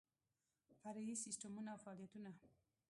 فرعي 0.81 1.15
سیسټمونه 1.23 1.69
او 1.73 1.79
فعالیتونه 1.83 2.31